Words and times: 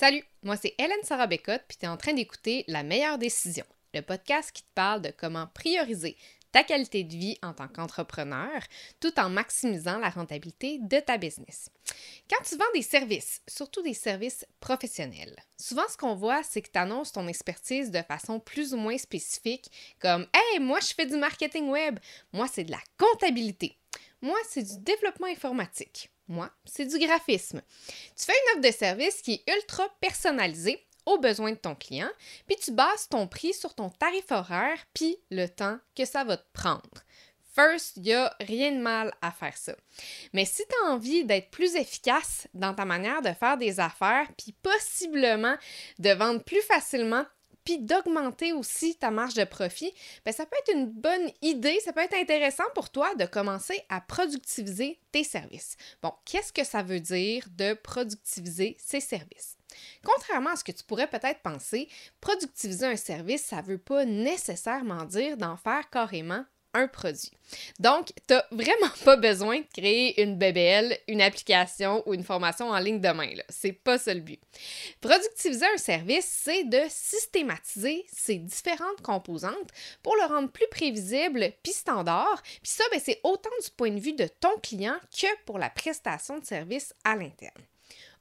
Salut, 0.00 0.22
moi 0.44 0.56
c'est 0.56 0.76
Hélène 0.78 1.02
Sarah 1.02 1.26
Bécotte, 1.26 1.64
puis 1.66 1.76
tu 1.76 1.84
es 1.84 1.88
en 1.88 1.96
train 1.96 2.12
d'écouter 2.12 2.64
La 2.68 2.84
meilleure 2.84 3.18
décision, 3.18 3.64
le 3.92 4.00
podcast 4.00 4.52
qui 4.52 4.62
te 4.62 4.68
parle 4.72 5.02
de 5.02 5.10
comment 5.10 5.48
prioriser 5.48 6.16
ta 6.52 6.62
qualité 6.62 7.02
de 7.02 7.16
vie 7.16 7.36
en 7.42 7.52
tant 7.52 7.66
qu'entrepreneur 7.66 8.62
tout 9.00 9.18
en 9.18 9.28
maximisant 9.28 9.98
la 9.98 10.10
rentabilité 10.10 10.78
de 10.82 11.00
ta 11.00 11.18
business. 11.18 11.68
Quand 12.30 12.40
tu 12.44 12.56
vends 12.56 12.72
des 12.74 12.82
services, 12.82 13.42
surtout 13.48 13.82
des 13.82 13.92
services 13.92 14.46
professionnels, 14.60 15.34
souvent 15.60 15.88
ce 15.90 15.96
qu'on 15.96 16.14
voit, 16.14 16.44
c'est 16.44 16.62
que 16.62 16.70
tu 16.70 16.78
annonces 16.78 17.10
ton 17.10 17.26
expertise 17.26 17.90
de 17.90 18.02
façon 18.02 18.38
plus 18.38 18.74
ou 18.74 18.76
moins 18.76 18.98
spécifique, 18.98 19.68
comme 19.98 20.28
Hey, 20.32 20.60
moi 20.60 20.78
je 20.78 20.94
fais 20.94 21.06
du 21.06 21.16
marketing 21.16 21.70
web, 21.70 21.98
moi 22.32 22.46
c'est 22.46 22.62
de 22.62 22.70
la 22.70 22.82
comptabilité, 22.98 23.76
moi 24.22 24.38
c'est 24.48 24.62
du 24.62 24.78
développement 24.78 25.26
informatique. 25.26 26.08
Moi, 26.28 26.50
c'est 26.64 26.84
du 26.84 26.98
graphisme. 26.98 27.62
Tu 28.16 28.24
fais 28.24 28.32
une 28.32 28.58
offre 28.58 28.68
de 28.68 28.74
service 28.74 29.22
qui 29.22 29.34
est 29.34 29.52
ultra 29.54 29.84
personnalisée 30.00 30.86
aux 31.06 31.18
besoins 31.18 31.52
de 31.52 31.56
ton 31.56 31.74
client, 31.74 32.10
puis 32.46 32.56
tu 32.56 32.70
bases 32.70 33.08
ton 33.08 33.26
prix 33.26 33.54
sur 33.54 33.74
ton 33.74 33.88
tarif 33.88 34.30
horaire 34.30 34.78
puis 34.92 35.16
le 35.30 35.46
temps 35.46 35.78
que 35.96 36.04
ça 36.04 36.22
va 36.22 36.36
te 36.36 36.52
prendre. 36.52 37.02
First, 37.54 37.96
il 37.96 38.02
n'y 38.02 38.12
a 38.12 38.32
rien 38.40 38.70
de 38.72 38.78
mal 38.78 39.12
à 39.20 39.32
faire 39.32 39.56
ça. 39.56 39.74
Mais 40.32 40.44
si 40.44 40.62
tu 40.68 40.74
as 40.84 40.90
envie 40.90 41.24
d'être 41.24 41.50
plus 41.50 41.74
efficace 41.74 42.46
dans 42.54 42.74
ta 42.74 42.84
manière 42.84 43.22
de 43.22 43.32
faire 43.32 43.56
des 43.56 43.80
affaires, 43.80 44.28
puis 44.36 44.52
possiblement 44.62 45.56
de 45.98 46.10
vendre 46.10 46.44
plus 46.44 46.60
facilement 46.62 47.24
puis 47.68 47.76
d'augmenter 47.76 48.54
aussi 48.54 48.96
ta 48.96 49.10
marge 49.10 49.34
de 49.34 49.44
profit, 49.44 49.92
bien, 50.24 50.32
ça 50.32 50.46
peut 50.46 50.56
être 50.56 50.74
une 50.74 50.86
bonne 50.86 51.30
idée, 51.42 51.78
ça 51.84 51.92
peut 51.92 52.00
être 52.00 52.14
intéressant 52.14 52.64
pour 52.74 52.88
toi 52.88 53.14
de 53.16 53.26
commencer 53.26 53.78
à 53.90 54.00
productiviser 54.00 54.98
tes 55.12 55.22
services. 55.22 55.76
Bon, 56.02 56.14
qu'est-ce 56.24 56.50
que 56.50 56.64
ça 56.64 56.82
veut 56.82 57.00
dire 57.00 57.44
de 57.50 57.74
productiviser 57.74 58.78
ses 58.80 59.00
services? 59.00 59.58
Contrairement 60.02 60.52
à 60.52 60.56
ce 60.56 60.64
que 60.64 60.72
tu 60.72 60.82
pourrais 60.82 61.10
peut-être 61.10 61.42
penser, 61.42 61.90
productiviser 62.22 62.86
un 62.86 62.96
service, 62.96 63.44
ça 63.44 63.60
ne 63.60 63.66
veut 63.66 63.76
pas 63.76 64.06
nécessairement 64.06 65.04
dire 65.04 65.36
d'en 65.36 65.58
faire 65.58 65.90
carrément 65.90 66.46
un 66.74 66.88
produit. 66.88 67.30
Donc, 67.78 68.12
tu 68.26 68.34
n'as 68.34 68.44
vraiment 68.50 68.92
pas 69.04 69.16
besoin 69.16 69.60
de 69.60 69.66
créer 69.72 70.22
une 70.22 70.36
BBL, 70.36 70.96
une 71.08 71.22
application 71.22 72.02
ou 72.06 72.14
une 72.14 72.24
formation 72.24 72.70
en 72.70 72.78
ligne 72.78 73.00
demain. 73.00 73.30
C'est 73.48 73.72
pas 73.72 73.98
ça 73.98 74.14
le 74.14 74.20
but. 74.20 74.40
Productiviser 75.00 75.66
un 75.74 75.78
service, 75.78 76.26
c'est 76.26 76.64
de 76.64 76.80
systématiser 76.88 78.04
ces 78.12 78.36
différentes 78.36 79.02
composantes 79.02 79.70
pour 80.02 80.14
le 80.16 80.26
rendre 80.26 80.50
plus 80.50 80.68
prévisible 80.70 81.52
puis 81.62 81.72
standard. 81.72 82.42
Puis 82.62 82.72
ça, 82.72 82.84
ben, 82.90 83.00
c'est 83.02 83.20
autant 83.24 83.50
du 83.62 83.70
point 83.70 83.90
de 83.90 84.00
vue 84.00 84.14
de 84.14 84.28
ton 84.40 84.56
client 84.62 84.96
que 85.16 85.26
pour 85.44 85.58
la 85.58 85.70
prestation 85.70 86.38
de 86.38 86.44
service 86.44 86.94
à 87.04 87.16
l'interne. 87.16 87.62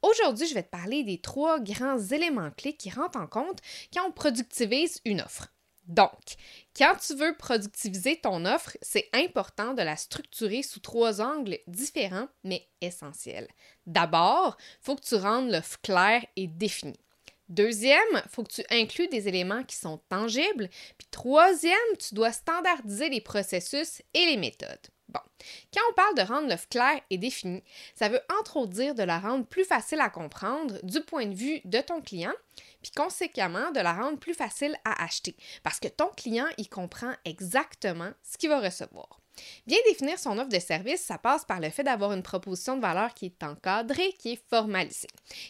Aujourd'hui, 0.01 0.47
je 0.47 0.53
vais 0.53 0.63
te 0.63 0.69
parler 0.69 1.03
des 1.03 1.19
trois 1.19 1.59
grands 1.59 1.99
éléments 1.99 2.51
clés 2.51 2.73
qui 2.73 2.89
rentrent 2.89 3.19
en 3.19 3.27
compte 3.27 3.59
quand 3.93 4.07
on 4.07 4.11
productivise 4.11 5.01
une 5.05 5.21
offre. 5.21 5.47
Donc, 5.87 6.35
quand 6.75 6.95
tu 6.95 7.15
veux 7.15 7.35
productiviser 7.37 8.17
ton 8.17 8.45
offre, 8.45 8.77
c'est 8.81 9.09
important 9.13 9.73
de 9.73 9.81
la 9.81 9.95
structurer 9.95 10.61
sous 10.61 10.81
trois 10.81 11.21
angles 11.21 11.57
différents 11.67 12.27
mais 12.43 12.67
essentiels. 12.81 13.47
D'abord, 13.85 14.57
il 14.59 14.85
faut 14.85 14.95
que 14.95 15.05
tu 15.05 15.15
rendes 15.15 15.49
l'offre 15.49 15.79
claire 15.81 16.25
et 16.35 16.47
définie. 16.47 16.99
Deuxième, 17.47 17.99
il 18.13 18.29
faut 18.29 18.43
que 18.43 18.51
tu 18.51 18.63
inclues 18.69 19.07
des 19.07 19.29
éléments 19.29 19.63
qui 19.63 19.77
sont 19.77 20.01
tangibles. 20.09 20.69
Puis 20.97 21.07
troisième, 21.09 21.73
tu 21.97 22.13
dois 22.13 22.33
standardiser 22.33 23.07
les 23.07 23.21
processus 23.21 24.01
et 24.13 24.25
les 24.25 24.37
méthodes. 24.37 24.87
Bon, 25.09 25.21
quand 25.73 25.81
on 25.89 25.93
parle 25.93 26.15
de 26.15 26.21
rendre 26.21 26.49
l'offre 26.49 26.67
claire 26.67 26.99
et 27.09 27.17
définie, 27.17 27.63
ça 27.95 28.09
veut 28.09 28.21
entre 28.39 28.57
autres 28.57 28.73
dire 28.73 28.93
de 28.93 29.03
la 29.03 29.19
rendre 29.19 29.45
plus 29.45 29.63
facile 29.63 30.01
à 30.01 30.09
comprendre 30.09 30.79
du 30.83 31.01
point 31.01 31.25
de 31.25 31.35
vue 31.35 31.61
de 31.63 31.79
ton 31.79 32.01
client, 32.01 32.33
puis 32.81 32.91
conséquemment 32.91 33.71
de 33.71 33.79
la 33.79 33.93
rendre 33.93 34.19
plus 34.19 34.33
facile 34.33 34.75
à 34.83 35.03
acheter, 35.03 35.35
parce 35.63 35.79
que 35.79 35.87
ton 35.87 36.09
client, 36.09 36.47
il 36.57 36.69
comprend 36.69 37.13
exactement 37.23 38.11
ce 38.21 38.37
qu'il 38.37 38.49
va 38.49 38.59
recevoir. 38.59 39.21
Bien 39.65 39.77
définir 39.87 40.19
son 40.19 40.37
offre 40.37 40.49
de 40.49 40.59
service, 40.59 41.01
ça 41.01 41.17
passe 41.17 41.45
par 41.45 41.59
le 41.59 41.69
fait 41.69 41.83
d'avoir 41.83 42.13
une 42.13 42.23
proposition 42.23 42.75
de 42.75 42.81
valeur 42.81 43.13
qui 43.13 43.27
est 43.27 43.43
encadrée, 43.43 44.13
qui 44.19 44.33
est 44.33 44.41
formalisée. 44.49 45.07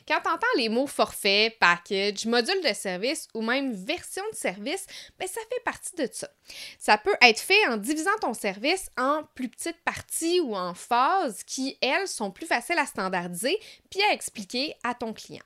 Quand 0.08 0.20
tu 0.22 0.30
entends 0.30 0.48
les 0.58 0.70
mots 0.70 0.88
forfait, 0.88 1.56
package, 1.59 2.26
module 2.26 2.62
de 2.64 2.74
service 2.74 3.28
ou 3.34 3.42
même 3.42 3.74
version 3.74 4.24
de 4.31 4.36
service, 4.36 4.86
ben 5.20 5.28
ça 5.28 5.42
fait 5.50 5.64
partie 5.64 5.96
de 5.96 6.09
ça. 6.12 6.30
Ça 6.80 6.97
peut 6.97 7.16
être 7.22 7.40
fait 7.40 7.68
en 7.68 7.78
divisant 7.78 8.18
ton 8.22 8.34
service 8.34 8.90
en 8.97 9.24
plus 9.36 9.50
petites 9.50 9.84
parties 9.84 10.40
ou 10.40 10.56
en 10.56 10.74
phases 10.74 11.44
qui, 11.44 11.78
elles, 11.81 12.08
sont 12.08 12.31
plus 12.31 12.47
faciles 12.47 12.80
à 12.80 12.86
standardiser 12.86 13.59
puis 13.90 14.02
à 14.03 14.14
expliquer 14.14 14.76
à 14.84 14.94
ton 14.94 15.14
client. 15.14 15.44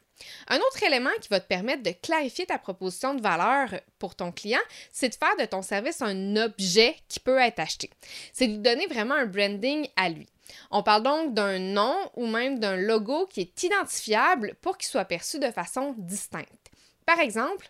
Un 0.47 0.57
autre 0.57 0.83
élément 0.83 1.09
qui 1.21 1.29
va 1.29 1.39
te 1.39 1.47
permettre 1.47 1.83
de 1.83 1.91
clarifier 1.91 2.45
ta 2.45 2.57
proposition 2.57 3.13
de 3.13 3.21
valeur 3.21 3.69
pour 3.99 4.15
ton 4.15 4.31
client, 4.31 4.59
c'est 4.91 5.09
de 5.09 5.15
faire 5.15 5.35
de 5.39 5.45
ton 5.45 5.61
service 5.61 6.01
un 6.01 6.35
objet 6.35 6.95
qui 7.07 7.19
peut 7.19 7.37
être 7.37 7.59
acheté. 7.59 7.89
C'est 8.33 8.47
de 8.47 8.53
lui 8.53 8.59
donner 8.59 8.87
vraiment 8.87 9.15
un 9.15 9.25
branding 9.25 9.87
à 9.95 10.09
lui. 10.09 10.27
On 10.69 10.83
parle 10.83 11.03
donc 11.03 11.33
d'un 11.33 11.59
nom 11.59 11.95
ou 12.15 12.27
même 12.27 12.59
d'un 12.59 12.75
logo 12.75 13.25
qui 13.27 13.41
est 13.41 13.63
identifiable 13.63 14.55
pour 14.61 14.77
qu'il 14.77 14.89
soit 14.89 15.05
perçu 15.05 15.39
de 15.39 15.51
façon 15.51 15.95
distincte. 15.97 16.71
Par 17.05 17.19
exemple, 17.19 17.69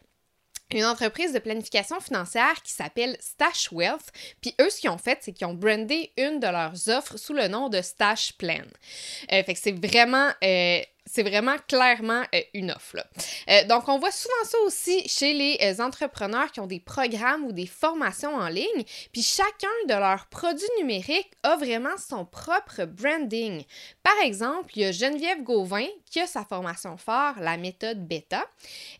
une 0.77 0.85
entreprise 0.85 1.33
de 1.33 1.39
planification 1.39 1.99
financière 1.99 2.61
qui 2.63 2.71
s'appelle 2.71 3.17
Stash 3.19 3.71
Wealth. 3.71 4.11
Puis 4.41 4.55
eux, 4.61 4.69
ce 4.69 4.79
qu'ils 4.79 4.89
ont 4.89 4.97
fait, 4.97 5.19
c'est 5.21 5.33
qu'ils 5.33 5.47
ont 5.47 5.53
brandé 5.53 6.11
une 6.17 6.39
de 6.39 6.47
leurs 6.47 6.89
offres 6.89 7.17
sous 7.17 7.33
le 7.33 7.47
nom 7.47 7.69
de 7.69 7.81
Stash 7.81 8.33
Plan. 8.33 8.63
Euh, 9.31 9.43
c'est 9.55 9.85
vraiment 9.85 10.29
euh, 10.43 10.81
c'est 11.05 11.23
vraiment 11.23 11.57
clairement 11.67 12.23
euh, 12.33 12.41
une 12.53 12.71
offre. 12.71 12.97
Euh, 13.49 13.65
donc, 13.65 13.87
on 13.87 13.97
voit 13.99 14.11
souvent 14.11 14.43
ça 14.43 14.57
aussi 14.65 15.07
chez 15.07 15.33
les 15.33 15.57
euh, 15.61 15.83
entrepreneurs 15.83 16.51
qui 16.51 16.59
ont 16.59 16.67
des 16.67 16.79
programmes 16.79 17.43
ou 17.43 17.51
des 17.51 17.65
formations 17.65 18.35
en 18.35 18.47
ligne. 18.47 18.83
Puis 19.11 19.23
chacun 19.23 19.67
de 19.87 19.93
leurs 19.93 20.27
produits 20.27 20.63
numériques 20.77 21.31
a 21.43 21.55
vraiment 21.55 21.97
son 21.97 22.25
propre 22.25 22.85
branding. 22.85 23.63
Par 24.03 24.17
exemple, 24.23 24.71
il 24.75 24.83
y 24.83 24.85
a 24.85 24.91
Geneviève 24.91 25.43
Gauvin 25.43 25.87
qui 26.05 26.19
a 26.19 26.27
sa 26.27 26.45
formation 26.45 26.97
phare, 26.97 27.39
la 27.39 27.57
méthode 27.57 28.07
bêta, 28.07 28.45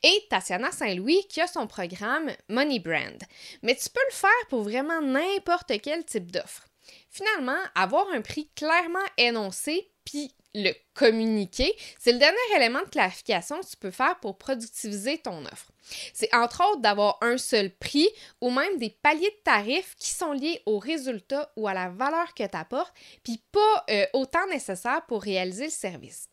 et 0.03 0.25
Tatiana 0.29 0.71
Saint-Louis 0.71 1.25
qui 1.29 1.41
a 1.41 1.47
son 1.47 1.67
programme 1.67 2.31
Money 2.49 2.79
Brand. 2.79 3.21
Mais 3.61 3.75
tu 3.75 3.89
peux 3.89 4.01
le 4.09 4.15
faire 4.15 4.47
pour 4.49 4.63
vraiment 4.63 5.01
n'importe 5.01 5.71
quel 5.81 6.03
type 6.03 6.31
d'offre. 6.31 6.67
Finalement, 7.09 7.59
avoir 7.75 8.07
un 8.13 8.21
prix 8.21 8.49
clairement 8.55 8.99
énoncé 9.17 9.89
puis 10.05 10.33
le 10.53 10.73
communiquer, 10.93 11.73
c'est 11.99 12.11
le 12.11 12.19
dernier 12.19 12.37
élément 12.55 12.81
de 12.81 12.89
clarification 12.89 13.59
que 13.61 13.65
tu 13.65 13.77
peux 13.77 13.91
faire 13.91 14.19
pour 14.19 14.37
productiviser 14.37 15.17
ton 15.17 15.45
offre. 15.45 15.71
C'est 16.13 16.33
entre 16.35 16.63
autres 16.69 16.81
d'avoir 16.81 17.17
un 17.21 17.37
seul 17.37 17.71
prix 17.71 18.07
ou 18.39 18.49
même 18.49 18.77
des 18.77 18.89
paliers 18.89 19.29
de 19.29 19.43
tarifs 19.43 19.95
qui 19.97 20.09
sont 20.09 20.33
liés 20.33 20.61
au 20.65 20.79
résultat 20.79 21.51
ou 21.55 21.67
à 21.67 21.73
la 21.73 21.89
valeur 21.89 22.33
que 22.33 22.43
tu 22.43 22.57
apportes, 22.57 22.93
puis 23.23 23.41
pas 23.51 23.85
euh, 23.89 24.05
autant 24.13 24.45
nécessaire 24.47 25.05
pour 25.07 25.21
réaliser 25.21 25.65
le 25.65 25.71
service. 25.71 26.27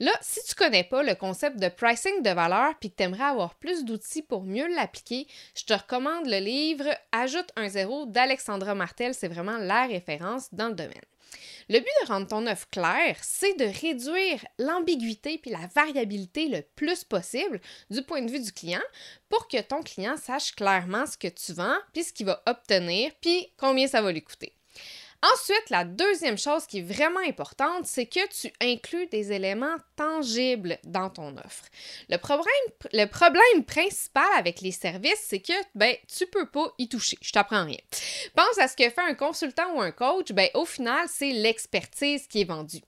Là, 0.00 0.12
si 0.20 0.42
tu 0.44 0.54
connais 0.54 0.84
pas 0.84 1.02
le 1.02 1.14
concept 1.14 1.58
de 1.58 1.68
pricing 1.68 2.22
de 2.22 2.30
valeur 2.30 2.74
puis 2.78 2.90
que 2.90 2.96
tu 2.96 3.02
aimerais 3.02 3.24
avoir 3.24 3.54
plus 3.54 3.84
d'outils 3.84 4.22
pour 4.22 4.42
mieux 4.44 4.68
l'appliquer, 4.68 5.26
je 5.56 5.64
te 5.64 5.72
recommande 5.72 6.26
le 6.26 6.38
livre 6.38 6.88
Ajoute 7.12 7.50
un 7.56 7.68
zéro 7.68 8.06
d'Alexandra 8.06 8.74
Martel, 8.74 9.14
c'est 9.14 9.28
vraiment 9.28 9.58
la 9.58 9.86
référence 9.86 10.52
dans 10.52 10.68
le 10.68 10.74
domaine. 10.74 11.11
Le 11.68 11.78
but 11.78 11.88
de 12.02 12.08
rendre 12.08 12.26
ton 12.26 12.46
offre 12.46 12.68
claire, 12.70 13.16
c'est 13.22 13.58
de 13.58 13.64
réduire 13.64 14.44
l'ambiguïté 14.58 15.38
puis 15.38 15.50
la 15.50 15.66
variabilité 15.74 16.48
le 16.48 16.62
plus 16.76 17.04
possible 17.04 17.60
du 17.90 18.02
point 18.02 18.22
de 18.22 18.30
vue 18.30 18.40
du 18.40 18.52
client 18.52 18.82
pour 19.28 19.48
que 19.48 19.60
ton 19.60 19.82
client 19.82 20.16
sache 20.16 20.54
clairement 20.54 21.06
ce 21.06 21.16
que 21.16 21.28
tu 21.28 21.52
vends, 21.52 21.78
puis 21.92 22.04
ce 22.04 22.12
qu'il 22.12 22.26
va 22.26 22.42
obtenir, 22.46 23.12
puis 23.20 23.52
combien 23.56 23.86
ça 23.86 24.02
va 24.02 24.12
lui 24.12 24.22
coûter. 24.22 24.54
Ensuite, 25.22 25.70
la 25.70 25.84
deuxième 25.84 26.36
chose 26.36 26.66
qui 26.66 26.78
est 26.78 26.82
vraiment 26.82 27.20
importante, 27.20 27.86
c'est 27.86 28.06
que 28.06 28.26
tu 28.28 28.52
inclus 28.60 29.06
des 29.06 29.30
éléments 29.30 29.76
tangibles 29.94 30.78
dans 30.84 31.10
ton 31.10 31.36
offre. 31.36 31.64
Le 32.08 32.16
problème, 32.16 33.64
principal 33.64 34.26
avec 34.36 34.60
les 34.60 34.72
services, 34.72 35.24
c'est 35.24 35.38
que 35.38 35.52
ben, 35.76 35.94
tu 36.08 36.26
peux 36.26 36.46
pas 36.46 36.72
y 36.78 36.88
toucher. 36.88 37.18
Je 37.22 37.30
t'apprends 37.30 37.64
rien. 37.64 37.78
Pense 38.34 38.58
à 38.58 38.66
ce 38.66 38.76
que 38.76 38.90
fait 38.90 39.00
un 39.00 39.14
consultant 39.14 39.76
ou 39.76 39.80
un 39.80 39.92
coach, 39.92 40.32
ben, 40.32 40.48
au 40.54 40.64
final, 40.64 41.06
c'est 41.08 41.30
l'expertise 41.30 42.26
qui 42.26 42.40
est 42.40 42.44
vendue. 42.44 42.82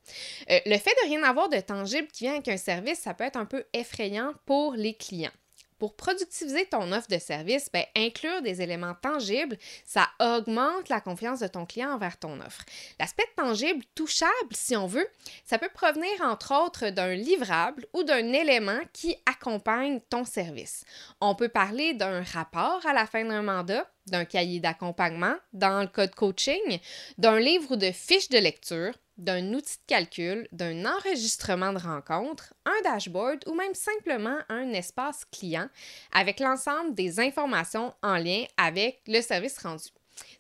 Euh, 0.51 0.59
le 0.67 0.79
fait 0.79 0.95
de 1.03 1.09
rien 1.09 1.23
avoir 1.23 1.49
de 1.49 1.61
tangible 1.61 2.09
qui 2.09 2.25
vient 2.25 2.35
avec 2.35 2.49
un 2.49 2.57
service, 2.57 2.99
ça 2.99 3.15
peut 3.15 3.25
être 3.25 3.37
un 3.37 3.47
peu 3.47 3.65
effrayant 3.73 4.33
pour 4.45 4.75
les 4.75 4.95
clients. 4.95 5.31
Pour 5.79 5.97
productiviser 5.97 6.67
ton 6.67 6.93
offre 6.93 7.09
de 7.09 7.19
service, 7.19 7.69
ben, 7.73 7.85
inclure 7.97 8.43
des 8.43 8.63
éléments 8.63 8.95
tangibles, 8.95 9.59
ça 9.85 10.09
augmente 10.21 10.89
la 10.89 11.01
confiance 11.01 11.41
de 11.41 11.47
ton 11.47 11.67
client 11.67 11.93
envers 11.95 12.19
ton 12.19 12.41
offre. 12.41 12.65
L'aspect 13.01 13.27
tangible, 13.37 13.85
touchable, 13.95 14.33
si 14.53 14.77
on 14.77 14.87
veut, 14.87 15.09
ça 15.45 15.59
peut 15.59 15.71
provenir 15.75 16.11
entre 16.23 16.55
autres 16.55 16.91
d'un 16.91 17.15
livrable 17.15 17.87
ou 17.93 18.05
d'un 18.05 18.33
élément 18.33 18.81
qui 18.93 19.17
accompagne 19.27 20.01
ton 20.11 20.25
service. 20.25 20.85
On 21.21 21.35
peut 21.35 21.49
parler 21.49 21.95
d'un 21.95 22.23
rapport 22.23 22.85
à 22.87 22.93
la 22.93 23.07
fin 23.07 23.25
d'un 23.25 23.43
mandat, 23.43 23.91
d'un 24.07 24.25
cahier 24.25 24.61
d'accompagnement 24.61 25.35
dans 25.53 25.81
le 25.81 25.89
code 25.89 26.15
coaching, 26.15 26.79
d'un 27.19 27.39
livre 27.39 27.73
ou 27.73 27.77
de 27.77 27.91
fiches 27.91 28.29
de 28.29 28.39
lecture, 28.39 28.95
d'un 29.17 29.55
outil 29.55 29.77
de 29.77 29.87
calcul, 29.87 30.49
d'un 30.53 30.85
enregistrement 30.87 31.73
de 31.73 31.79
rencontre, 31.79 32.55
un 32.65 32.83
dashboard 32.83 33.45
ou 33.47 33.55
même 33.55 33.75
simplement 33.75 34.39
un 34.49 34.73
espace 34.73 35.25
client 35.27 35.69
avec 36.13 36.41
l'ensemble 36.41 36.95
des 36.95 37.21
informations 37.21 37.95
en 38.03 38.17
lien 38.17 38.45
avec 38.57 39.01
le 39.07 39.21
service 39.21 39.59
rendu. 39.59 39.89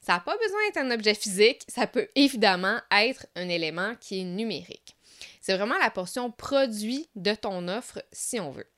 Ça 0.02 0.14
n'a 0.14 0.20
pas 0.20 0.36
besoin 0.36 0.58
d'être 0.66 0.84
un 0.84 0.90
objet 0.90 1.14
physique, 1.14 1.62
ça 1.68 1.86
peut 1.86 2.08
évidemment 2.14 2.78
être 2.90 3.26
un 3.36 3.48
élément 3.48 3.94
qui 4.00 4.20
est 4.20 4.24
numérique. 4.24 4.96
C'est 5.40 5.56
vraiment 5.56 5.78
la 5.78 5.90
portion 5.90 6.30
produit 6.30 7.08
de 7.16 7.34
ton 7.34 7.68
offre 7.68 8.02
si 8.12 8.40
on 8.40 8.50
veut. 8.50 8.68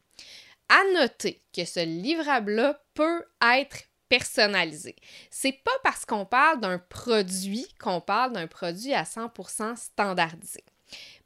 À 0.69 0.83
noter 0.95 1.41
que 1.55 1.65
ce 1.65 1.81
livrable-là 1.81 2.83
peut 2.95 3.25
être 3.41 3.85
personnalisé. 4.09 4.97
C'est 5.31 5.61
pas 5.65 5.79
parce 5.83 6.05
qu'on 6.05 6.25
parle 6.25 6.61
d'un 6.61 6.79
produit 6.79 7.67
qu'on 7.81 8.01
parle 8.01 8.33
d'un 8.33 8.47
produit 8.47 8.95
à 8.95 9.05
100% 9.05 9.77
standardisé. 9.77 10.65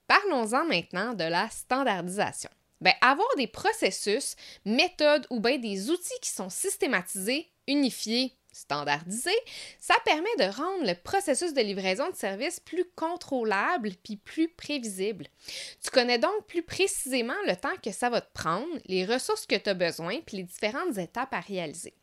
Parlons-en 0.07 0.65
maintenant 0.65 1.15
de 1.15 1.25
la 1.25 1.49
standardisation. 1.51 2.51
Bien, 2.81 2.95
avoir 3.03 3.29
des 3.37 3.47
processus, 3.47 4.37
méthodes 4.65 5.27
ou 5.31 5.39
bien 5.39 5.59
des 5.59 5.91
outils 5.91 6.21
qui 6.23 6.31
sont 6.31 6.49
systématisés, 6.49 7.51
unifiés, 7.69 8.35
standardisé, 8.53 9.31
ça 9.79 9.95
permet 10.05 10.35
de 10.39 10.45
rendre 10.45 10.87
le 10.87 10.95
processus 10.95 11.55
de 11.55 11.61
livraison 11.61 12.09
de 12.11 12.17
service 12.17 12.59
plus 12.61 12.85
contrôlable 12.97 13.91
puis 14.03 14.17
plus 14.17 14.49
prévisible. 14.49 15.27
Tu 15.83 15.91
connais 15.91 16.19
donc 16.19 16.47
plus 16.47 16.63
précisément 16.63 17.35
le 17.47 17.57
temps 17.57 17.77
que 17.83 17.93
ça 17.93 18.11
va 18.11 18.21
te 18.21 18.33
prendre, 18.33 18.67
les 18.87 19.05
ressources 19.05 19.47
que 19.47 19.57
tu 19.57 19.71
as 19.71 19.75
besoin 19.75 20.21
puis 20.27 20.39
les 20.39 20.43
différentes 20.45 20.99
étapes 20.99 21.35
à 21.35 21.41
réaliser. 21.41 21.95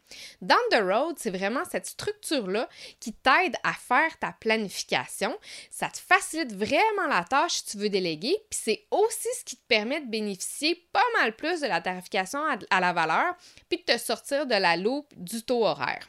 Down 0.41 0.57
the 0.71 0.81
road, 0.81 1.15
c'est 1.17 1.35
vraiment 1.35 1.63
cette 1.69 1.85
structure-là 1.85 2.69
qui 2.99 3.13
t'aide 3.13 3.55
à 3.63 3.73
faire 3.73 4.17
ta 4.19 4.31
planification. 4.31 5.37
Ça 5.69 5.89
te 5.89 5.97
facilite 5.97 6.53
vraiment 6.53 7.07
la 7.07 7.23
tâche 7.23 7.53
si 7.53 7.65
tu 7.65 7.77
veux 7.77 7.89
déléguer, 7.89 8.37
puis 8.49 8.59
c'est 8.63 8.85
aussi 8.91 9.27
ce 9.39 9.43
qui 9.43 9.55
te 9.57 9.67
permet 9.67 10.01
de 10.01 10.09
bénéficier 10.09 10.87
pas 10.91 11.05
mal 11.17 11.35
plus 11.35 11.61
de 11.61 11.67
la 11.67 11.81
tarification 11.81 12.39
à 12.69 12.79
la 12.79 12.93
valeur, 12.93 13.35
puis 13.69 13.79
de 13.79 13.93
te 13.93 13.97
sortir 13.97 14.45
de 14.45 14.55
la 14.55 14.77
loupe 14.77 15.13
du 15.15 15.43
taux 15.43 15.65
horaire 15.65 16.07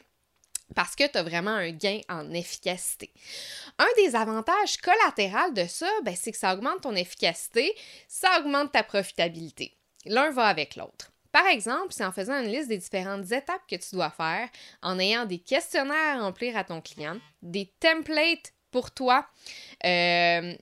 parce 0.75 0.95
que 0.95 1.07
tu 1.07 1.17
as 1.17 1.23
vraiment 1.23 1.51
un 1.51 1.71
gain 1.71 2.01
en 2.09 2.31
efficacité. 2.33 3.11
Un 3.77 3.87
des 3.97 4.15
avantages 4.15 4.77
collatéraux 4.77 5.51
de 5.51 5.65
ça, 5.65 5.89
ben, 6.03 6.15
c'est 6.15 6.31
que 6.31 6.37
ça 6.37 6.53
augmente 6.53 6.81
ton 6.81 6.95
efficacité, 6.95 7.75
ça 8.07 8.39
augmente 8.39 8.71
ta 8.71 8.83
profitabilité. 8.83 9.75
L'un 10.05 10.31
va 10.31 10.45
avec 10.45 10.75
l'autre. 10.75 11.11
Par 11.31 11.45
exemple, 11.47 11.89
c'est 11.91 12.05
en 12.05 12.11
faisant 12.11 12.41
une 12.41 12.51
liste 12.51 12.69
des 12.69 12.77
différentes 12.77 13.31
étapes 13.31 13.61
que 13.69 13.75
tu 13.75 13.95
dois 13.95 14.09
faire, 14.09 14.49
en 14.81 14.97
ayant 14.99 15.25
des 15.25 15.39
questionnaires 15.39 16.17
à 16.17 16.21
remplir 16.21 16.57
à 16.57 16.63
ton 16.63 16.81
client, 16.81 17.17
des 17.41 17.71
templates 17.79 18.53
pour 18.71 18.91
toi 18.91 19.27
euh, 19.85 20.55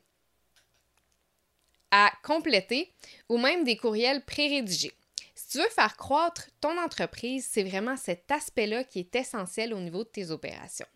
à 1.91 2.11
compléter 2.23 2.91
ou 3.29 3.37
même 3.37 3.63
des 3.63 3.77
courriels 3.77 4.23
pré-rédigés. 4.25 4.93
Si 5.35 5.49
tu 5.49 5.57
veux 5.59 5.69
faire 5.69 5.95
croître 5.95 6.49
ton 6.59 6.77
entreprise, 6.77 7.47
c'est 7.49 7.63
vraiment 7.63 7.95
cet 7.95 8.29
aspect-là 8.31 8.83
qui 8.83 8.99
est 8.99 9.15
essentiel 9.15 9.73
au 9.73 9.79
niveau 9.79 10.03
de 10.03 10.09
tes 10.09 10.31
opérations. 10.31 10.87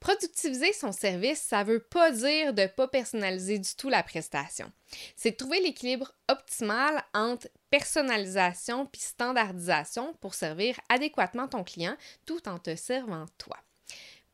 Productiviser 0.00 0.72
son 0.72 0.92
service, 0.92 1.40
ça 1.40 1.62
ne 1.62 1.72
veut 1.72 1.80
pas 1.80 2.10
dire 2.10 2.54
de 2.54 2.62
ne 2.62 2.66
pas 2.66 2.88
personnaliser 2.88 3.58
du 3.58 3.74
tout 3.76 3.90
la 3.90 4.02
prestation. 4.02 4.72
C'est 5.14 5.36
trouver 5.36 5.60
l'équilibre 5.60 6.12
optimal 6.28 7.04
entre 7.12 7.48
personnalisation 7.68 8.86
puis 8.86 9.02
standardisation 9.02 10.14
pour 10.14 10.34
servir 10.34 10.80
adéquatement 10.88 11.48
ton 11.48 11.64
client 11.64 11.96
tout 12.24 12.48
en 12.48 12.58
te 12.58 12.74
servant 12.76 13.26
toi. 13.36 13.58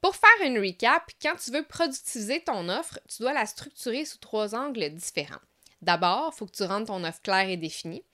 Pour 0.01 0.15
faire 0.15 0.47
une 0.47 0.59
recap, 0.59 1.03
quand 1.21 1.35
tu 1.35 1.51
veux 1.51 1.65
productiviser 1.65 2.45
ton 2.45 2.69
offre, 2.69 3.01
tu 3.09 3.23
dois 3.23 3.33
la 3.33 3.45
structurer 3.45 4.05
sous 4.05 4.19
trois 4.19 4.55
angles 4.55 4.91
différents. 4.91 5.41
D'abord, 5.83 6.33
il 6.33 6.39
faut 6.39 6.47
que 6.47 6.57
tu 6.57 6.63
rendes 6.63 6.87
ton 6.87 7.03
offre 7.03 7.21
claire 7.23 7.49
et 7.49 7.57
définie. 7.57 8.05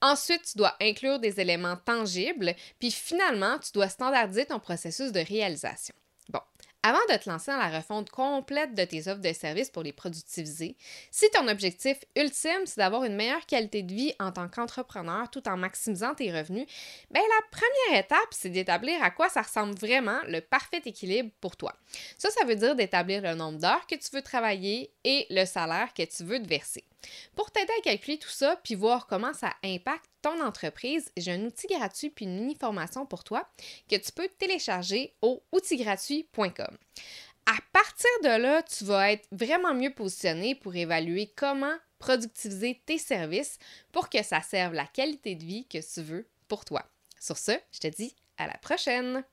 Ensuite, 0.00 0.44
tu 0.44 0.58
dois 0.58 0.76
inclure 0.80 1.18
des 1.18 1.40
éléments 1.40 1.76
tangibles. 1.76 2.54
Puis 2.78 2.90
finalement, 2.90 3.58
tu 3.58 3.72
dois 3.72 3.88
standardiser 3.88 4.46
ton 4.46 4.60
processus 4.60 5.12
de 5.12 5.20
réalisation. 5.20 5.94
Avant 6.90 6.98
de 7.08 7.16
te 7.22 7.30
lancer 7.30 7.52
dans 7.52 7.56
la 7.56 7.68
refonte 7.68 8.10
complète 8.10 8.74
de 8.74 8.82
tes 8.82 9.06
offres 9.06 9.20
de 9.20 9.32
services 9.32 9.70
pour 9.70 9.84
les 9.84 9.92
productiviser, 9.92 10.76
si 11.12 11.30
ton 11.30 11.46
objectif 11.46 11.96
ultime, 12.16 12.66
c'est 12.66 12.78
d'avoir 12.78 13.04
une 13.04 13.14
meilleure 13.14 13.46
qualité 13.46 13.84
de 13.84 13.94
vie 13.94 14.12
en 14.18 14.32
tant 14.32 14.48
qu'entrepreneur 14.48 15.30
tout 15.30 15.48
en 15.48 15.56
maximisant 15.56 16.16
tes 16.16 16.36
revenus, 16.36 16.66
bien 17.12 17.22
la 17.22 17.56
première 17.56 18.04
étape, 18.04 18.18
c'est 18.32 18.48
d'établir 18.48 19.00
à 19.04 19.12
quoi 19.12 19.28
ça 19.28 19.42
ressemble 19.42 19.76
vraiment 19.76 20.18
le 20.26 20.40
parfait 20.40 20.82
équilibre 20.84 21.30
pour 21.40 21.56
toi. 21.56 21.76
Ça, 22.18 22.28
ça 22.30 22.44
veut 22.44 22.56
dire 22.56 22.74
d'établir 22.74 23.22
le 23.22 23.36
nombre 23.36 23.60
d'heures 23.60 23.86
que 23.86 23.94
tu 23.94 24.10
veux 24.12 24.22
travailler 24.22 24.92
et 25.04 25.28
le 25.30 25.44
salaire 25.44 25.94
que 25.94 26.02
tu 26.02 26.24
veux 26.24 26.42
te 26.42 26.48
verser. 26.48 26.82
Pour 27.36 27.52
t'aider 27.52 27.72
à 27.78 27.82
calculer 27.82 28.18
tout 28.18 28.28
ça 28.28 28.58
puis 28.64 28.74
voir 28.74 29.06
comment 29.06 29.32
ça 29.32 29.52
impacte 29.62 30.09
ton 30.22 30.40
entreprise, 30.44 31.10
j'ai 31.16 31.32
un 31.32 31.44
outil 31.44 31.66
gratuit 31.66 32.10
puis 32.10 32.24
une 32.24 32.40
mini 32.40 32.56
formation 32.56 33.06
pour 33.06 33.24
toi 33.24 33.48
que 33.88 33.96
tu 33.96 34.12
peux 34.12 34.28
télécharger 34.38 35.14
au 35.22 35.42
outilgratuit.com. 35.52 36.76
À 37.46 37.58
partir 37.72 38.10
de 38.22 38.40
là, 38.40 38.62
tu 38.62 38.84
vas 38.84 39.12
être 39.12 39.26
vraiment 39.32 39.74
mieux 39.74 39.92
positionné 39.92 40.54
pour 40.54 40.74
évaluer 40.76 41.32
comment 41.36 41.74
productiviser 41.98 42.82
tes 42.86 42.98
services 42.98 43.58
pour 43.92 44.08
que 44.08 44.22
ça 44.22 44.40
serve 44.40 44.74
la 44.74 44.86
qualité 44.86 45.34
de 45.34 45.44
vie 45.44 45.66
que 45.66 45.78
tu 45.78 46.02
veux 46.02 46.26
pour 46.48 46.64
toi. 46.64 46.84
Sur 47.20 47.36
ce, 47.38 47.52
je 47.72 47.80
te 47.80 47.88
dis 47.88 48.14
à 48.38 48.46
la 48.46 48.56
prochaine! 48.58 49.24